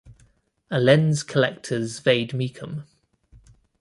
[0.71, 2.85] A lens collector's vade mecum.